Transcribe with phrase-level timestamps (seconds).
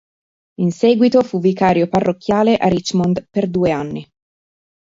[0.61, 4.11] In seguito fu vicario parrocchiale a Richmond per due anni.